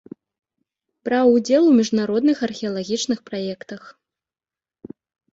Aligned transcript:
Браў 1.09 1.27
удзел 1.37 1.63
у 1.71 1.75
міжнародных 1.79 2.37
археалагічных 2.47 3.19
праектах. 3.27 3.83